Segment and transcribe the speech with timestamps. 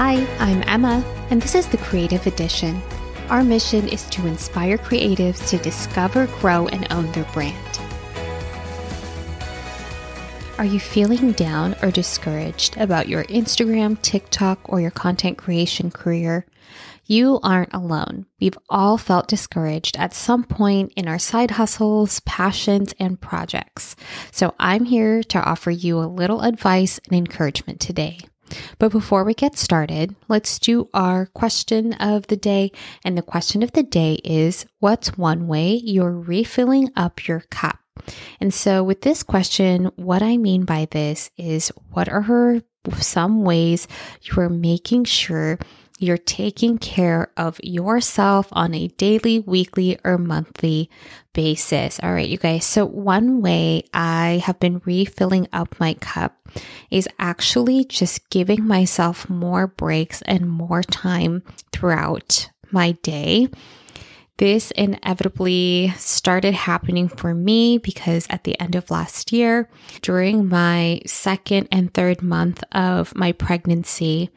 [0.00, 2.80] Hi, I'm Emma, and this is the Creative Edition.
[3.30, 7.80] Our mission is to inspire creatives to discover, grow, and own their brand.
[10.56, 16.46] Are you feeling down or discouraged about your Instagram, TikTok, or your content creation career?
[17.06, 18.26] You aren't alone.
[18.40, 23.96] We've all felt discouraged at some point in our side hustles, passions, and projects.
[24.30, 28.20] So I'm here to offer you a little advice and encouragement today.
[28.78, 32.72] But before we get started, let's do our question of the day.
[33.04, 37.78] And the question of the day is What's one way you're refilling up your cup?
[38.40, 42.62] And so, with this question, what I mean by this is what are
[42.96, 43.88] some ways
[44.22, 45.58] you are making sure
[45.98, 50.90] you're taking care of yourself on a daily, weekly, or monthly
[51.32, 51.98] basis.
[52.02, 52.64] All right, you guys.
[52.64, 56.36] So, one way I have been refilling up my cup
[56.90, 63.48] is actually just giving myself more breaks and more time throughout my day.
[64.38, 69.68] This inevitably started happening for me because at the end of last year,
[70.00, 74.30] during my second and third month of my pregnancy,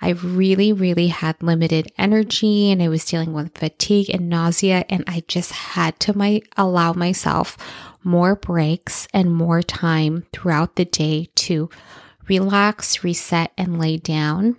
[0.00, 4.84] I really, really had limited energy and I was dealing with fatigue and nausea.
[4.90, 7.56] And I just had to my, allow myself
[8.02, 11.70] more breaks and more time throughout the day to
[12.26, 14.56] relax, reset, and lay down.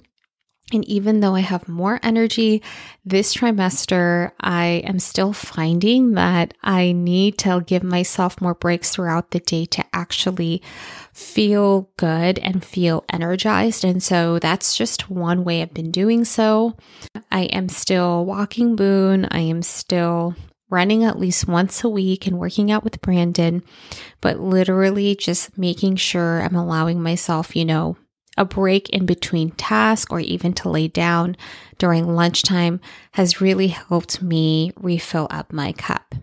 [0.74, 2.64] And even though I have more energy
[3.06, 9.30] this trimester, I am still finding that I need to give myself more breaks throughout
[9.30, 10.64] the day to actually
[11.14, 13.86] feel good and feel energized.
[13.86, 16.76] And so that's just one way I've been doing so.
[17.32, 19.28] I am still walking Boone.
[19.30, 20.36] I am still
[20.72, 23.64] running at least once a week and working out with Brandon,
[24.20, 27.98] but literally just making sure I'm allowing myself, you know,
[28.38, 31.38] a break in between tasks or even to lay down
[31.78, 32.80] during lunchtime
[33.12, 36.16] has really helped me refill up my cup.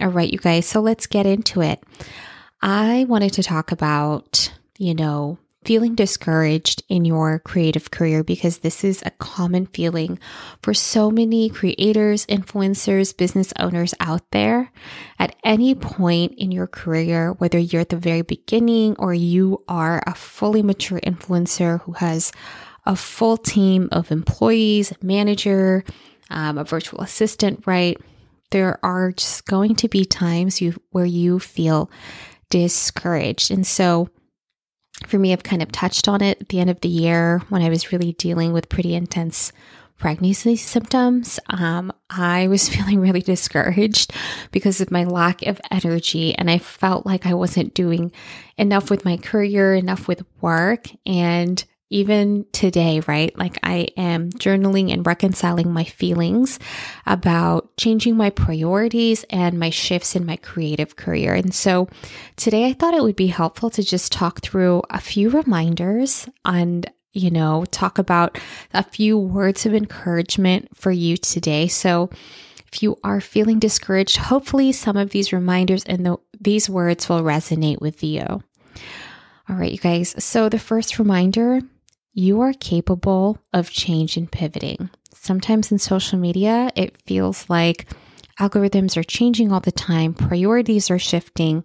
[0.00, 1.82] All right, you guys, so let's get into it.
[2.62, 8.82] I wanted to talk about, you know, feeling discouraged in your creative career because this
[8.82, 10.18] is a common feeling
[10.62, 14.72] for so many creators, influencers, business owners out there.
[15.18, 20.02] At any point in your career, whether you're at the very beginning or you are
[20.06, 22.32] a fully mature influencer who has
[22.86, 25.84] a full team of employees, manager,
[26.30, 27.98] um, a virtual assistant, right?
[28.50, 31.90] There are just going to be times you where you feel
[32.48, 33.50] discouraged.
[33.50, 34.08] And so
[35.06, 37.62] for me, I've kind of touched on it at the end of the year when
[37.62, 39.52] I was really dealing with pretty intense
[39.98, 41.38] pregnancy symptoms.
[41.48, 44.12] Um, I was feeling really discouraged
[44.50, 48.10] because of my lack of energy, and I felt like I wasn't doing
[48.56, 53.36] enough with my career, enough with work, and even today, right?
[53.36, 56.58] Like I am journaling and reconciling my feelings
[57.04, 61.34] about changing my priorities and my shifts in my creative career.
[61.34, 61.88] And so
[62.36, 66.90] today I thought it would be helpful to just talk through a few reminders and
[67.12, 68.38] you know, talk about
[68.72, 71.66] a few words of encouragement for you today.
[71.66, 72.08] So,
[72.72, 77.22] if you are feeling discouraged, hopefully some of these reminders and the, these words will
[77.22, 78.22] resonate with you.
[79.48, 80.14] All right, you guys.
[80.22, 81.62] So, the first reminder
[82.12, 84.90] you are capable of change and pivoting.
[85.14, 87.86] Sometimes in social media, it feels like
[88.38, 91.62] algorithms are changing all the time, priorities are shifting.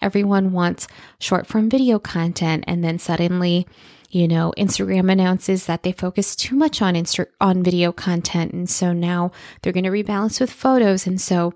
[0.00, 0.86] Everyone wants
[1.18, 3.66] short form video content, and then suddenly,
[4.10, 8.70] you know, Instagram announces that they focus too much on Insta- on video content, and
[8.70, 9.32] so now
[9.62, 11.52] they're going to rebalance with photos, and so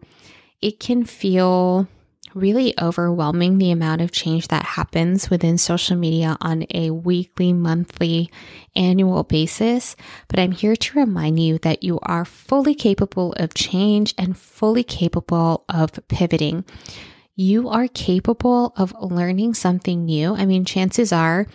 [0.60, 1.86] it can feel
[2.34, 8.30] really overwhelming the amount of change that happens within social media on a weekly, monthly,
[8.74, 9.96] annual basis.
[10.28, 14.84] But I'm here to remind you that you are fully capable of change and fully
[14.84, 16.64] capable of pivoting.
[17.34, 20.34] You are capable of learning something new.
[20.34, 21.46] I mean, chances are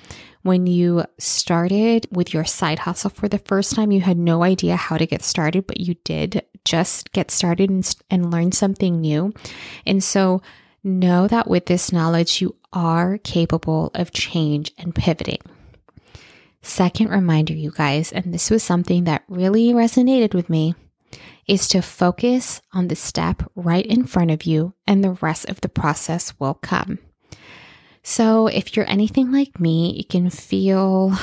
[0.41, 4.75] when you started with your side hustle for the first time, you had no idea
[4.75, 9.33] how to get started, but you did just get started and, and learn something new.
[9.85, 10.41] And so
[10.87, 15.41] Know that with this knowledge, you are capable of change and pivoting.
[16.61, 20.75] Second reminder, you guys, and this was something that really resonated with me,
[21.45, 25.59] is to focus on the step right in front of you, and the rest of
[25.59, 26.99] the process will come.
[28.01, 31.17] So, if you're anything like me, it can feel,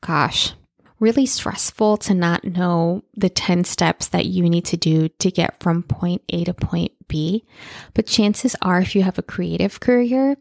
[0.00, 0.54] gosh,
[1.00, 5.60] really stressful to not know the 10 steps that you need to do to get
[5.60, 7.44] from point A to point B.
[7.94, 10.36] But chances are, if you have a creative career,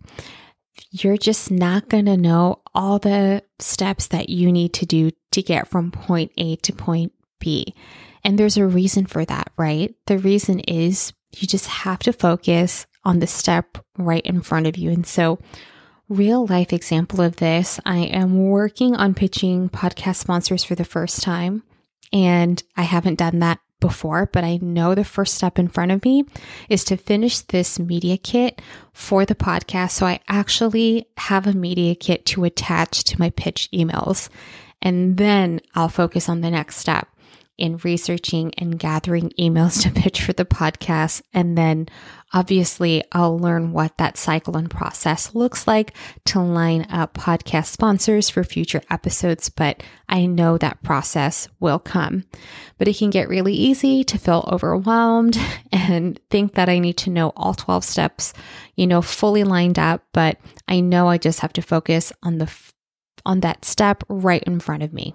[0.91, 5.41] you're just not going to know all the steps that you need to do to
[5.41, 7.73] get from point A to point B.
[8.23, 9.95] And there's a reason for that, right?
[10.07, 14.77] The reason is you just have to focus on the step right in front of
[14.77, 14.91] you.
[14.91, 15.39] And so,
[16.09, 21.21] real life example of this, I am working on pitching podcast sponsors for the first
[21.21, 21.63] time.
[22.11, 26.03] And I haven't done that before, but I know the first step in front of
[26.03, 26.25] me
[26.67, 28.61] is to finish this media kit
[28.91, 29.91] for the podcast.
[29.91, 34.29] So I actually have a media kit to attach to my pitch emails.
[34.81, 37.07] And then I'll focus on the next step
[37.59, 41.21] in researching and gathering emails to pitch for the podcast.
[41.33, 41.88] And then
[42.33, 45.94] obviously, I'll learn what that cycle and process looks like
[46.25, 49.50] to line up podcast sponsors for future episodes.
[49.50, 52.25] But I know that process will come.
[52.77, 55.38] But it can get really easy to feel overwhelmed
[55.71, 58.33] and think that I need to know all 12 steps,
[58.75, 60.03] you know, fully lined up.
[60.13, 62.50] But I know I just have to focus on the
[63.25, 65.13] on that step right in front of me.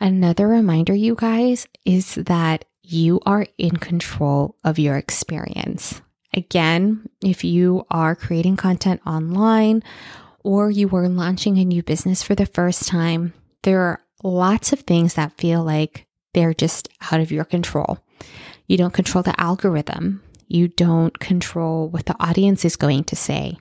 [0.00, 6.00] Another reminder, you guys, is that you are in control of your experience.
[6.34, 9.82] Again, if you are creating content online
[10.42, 14.80] or you are launching a new business for the first time, there are lots of
[14.80, 17.98] things that feel like they're just out of your control.
[18.66, 20.22] You don't control the algorithm.
[20.46, 23.58] You don't control what the audience is going to say.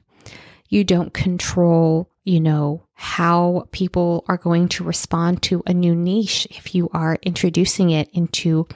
[0.69, 6.47] You don't control you know, how people are going to respond to a new niche
[6.51, 8.67] if you are introducing it into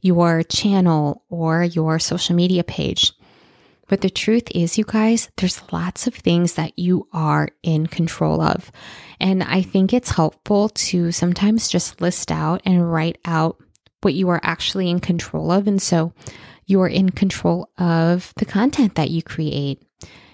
[0.00, 3.12] your channel or your social media page.
[3.88, 8.40] But the truth is, you guys, there's lots of things that you are in control
[8.40, 8.72] of.
[9.20, 13.62] And I think it's helpful to sometimes just list out and write out
[14.00, 15.66] what you are actually in control of.
[15.66, 16.12] And so
[16.64, 19.82] you're in control of the content that you create.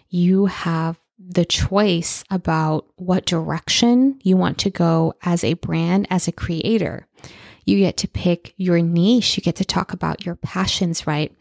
[0.08, 6.28] You have the choice about what direction you want to go as a brand, as
[6.28, 7.06] a creator.
[7.64, 11.36] You get to pick your niche, you get to talk about your passions, right?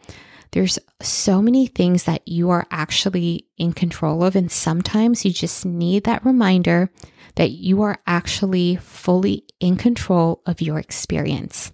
[0.52, 4.36] There's so many things that you are actually in control of.
[4.36, 6.90] And sometimes you just need that reminder
[7.36, 11.72] that you are actually fully in control of your experience.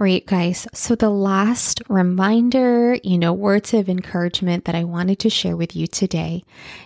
[0.00, 0.66] Right, guys.
[0.72, 5.76] So, the last reminder, you know, words of encouragement that I wanted to share with
[5.76, 6.42] you today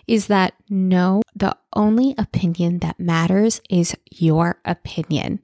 [0.08, 5.38] is that no, the only opinion that matters is your opinion.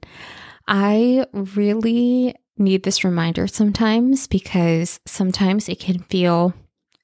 [0.67, 6.53] I really need this reminder sometimes because sometimes it can feel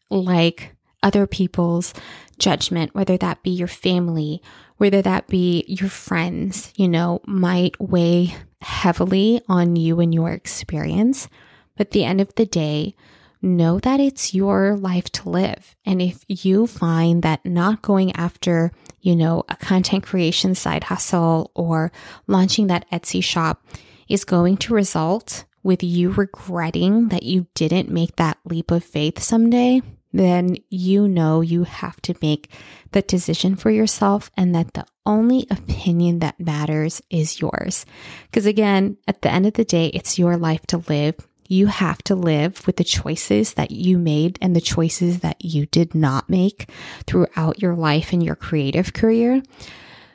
[0.09, 1.93] like other people's
[2.39, 4.41] judgment, whether that be your family,
[4.77, 11.27] whether that be your friends, you know, might weigh heavily on you and your experience.
[11.75, 12.95] But at the end of the day,
[13.41, 15.75] know that it's your life to live.
[15.85, 18.71] And if you find that not going after,
[19.01, 21.91] you know, a content creation side hustle or
[22.25, 23.63] launching that Etsy shop
[24.07, 29.19] is going to result with you regretting that you didn't make that leap of faith
[29.19, 29.81] someday,
[30.17, 32.49] then you know you have to make
[32.91, 37.85] the decision for yourself and that the only opinion that matters is yours.
[38.25, 41.15] Because again, at the end of the day, it's your life to live.
[41.47, 45.65] You have to live with the choices that you made and the choices that you
[45.67, 46.69] did not make
[47.05, 49.41] throughout your life and your creative career.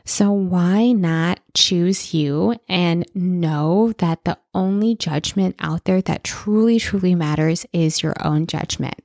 [0.05, 6.81] So, why not choose you and know that the only judgment out there that truly,
[6.81, 9.01] truly matters is your own judgment?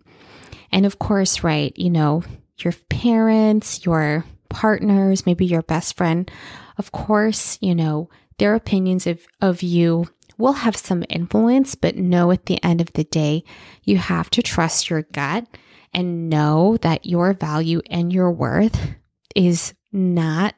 [0.72, 2.24] And of course, right, you know,
[2.60, 6.30] your parents, your partners, maybe your best friend,
[6.78, 10.08] of course, you know, their opinions of, of you
[10.38, 13.44] will have some influence, but know at the end of the day,
[13.84, 15.46] you have to trust your gut
[15.94, 18.96] and know that your value and your worth
[19.36, 20.54] is not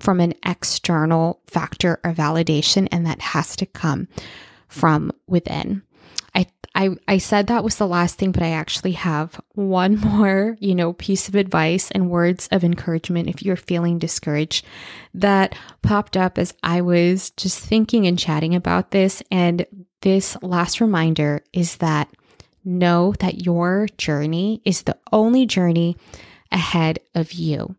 [0.00, 4.08] from an external factor or validation, and that has to come
[4.66, 5.82] from within.
[6.74, 10.74] I, I said that was the last thing, but I actually have one more, you
[10.74, 14.64] know, piece of advice and words of encouragement if you're feeling discouraged
[15.14, 19.22] that popped up as I was just thinking and chatting about this.
[19.30, 19.66] And
[20.02, 22.08] this last reminder is that
[22.64, 25.96] know that your journey is the only journey
[26.52, 27.76] ahead of you.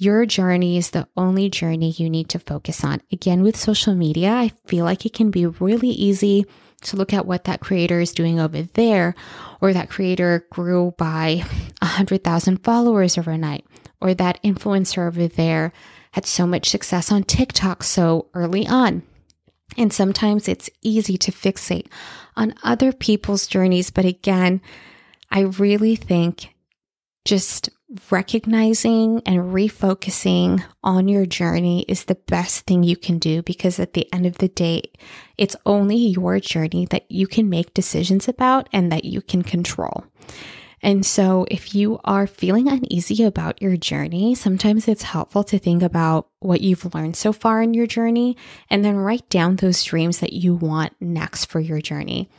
[0.00, 3.00] Your journey is the only journey you need to focus on.
[3.10, 6.46] Again, with social media, I feel like it can be really easy
[6.82, 9.16] to look at what that creator is doing over there,
[9.60, 11.42] or that creator grew by
[11.82, 13.66] 100,000 followers overnight,
[14.00, 15.72] or that influencer over there
[16.12, 19.02] had so much success on TikTok so early on.
[19.76, 21.88] And sometimes it's easy to fixate
[22.36, 23.90] on other people's journeys.
[23.90, 24.60] But again,
[25.28, 26.54] I really think
[27.24, 27.70] just
[28.10, 33.94] recognizing and refocusing on your journey is the best thing you can do because at
[33.94, 34.82] the end of the day,
[35.36, 40.04] it's only your journey that you can make decisions about and that you can control.
[40.80, 45.82] And so, if you are feeling uneasy about your journey, sometimes it's helpful to think
[45.82, 48.36] about what you've learned so far in your journey
[48.70, 52.30] and then write down those dreams that you want next for your journey.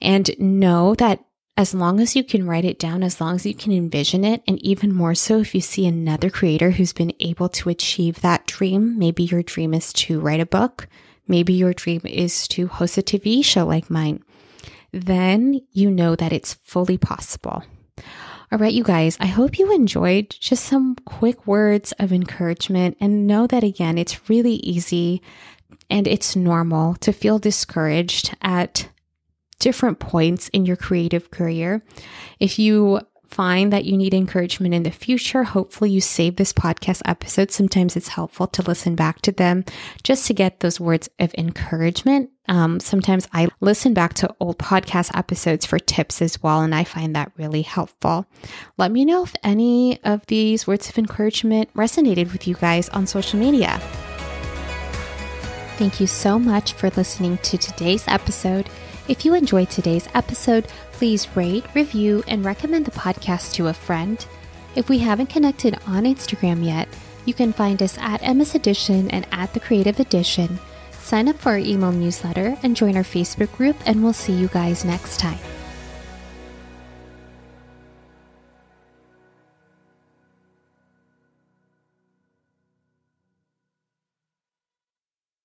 [0.00, 1.24] And know that
[1.56, 4.42] as long as you can write it down, as long as you can envision it,
[4.46, 8.46] and even more so if you see another creator who's been able to achieve that
[8.46, 10.86] dream, maybe your dream is to write a book,
[11.26, 14.22] maybe your dream is to host a TV show like mine,
[14.92, 17.62] then you know that it's fully possible.
[18.52, 23.26] All right, you guys, I hope you enjoyed just some quick words of encouragement and
[23.26, 25.22] know that again, it's really easy
[25.88, 28.88] and it's normal to feel discouraged at
[29.58, 31.82] different points in your creative career.
[32.38, 37.02] If you find that you need encouragement in the future, hopefully you save this podcast
[37.04, 37.50] episode.
[37.50, 39.64] Sometimes it's helpful to listen back to them
[40.02, 42.30] just to get those words of encouragement.
[42.48, 46.84] Um, sometimes I listen back to old podcast episodes for tips as well, and I
[46.84, 48.26] find that really helpful.
[48.78, 53.06] Let me know if any of these words of encouragement resonated with you guys on
[53.06, 53.80] social media.
[55.76, 58.70] Thank you so much for listening to today's episode.
[59.08, 64.24] If you enjoyed today's episode, please rate, review, and recommend the podcast to a friend.
[64.74, 66.88] If we haven't connected on Instagram yet,
[67.24, 70.58] you can find us at Emma's Edition and at The Creative Edition.
[70.90, 74.48] Sign up for our email newsletter and join our Facebook group, and we'll see you
[74.48, 75.38] guys next time.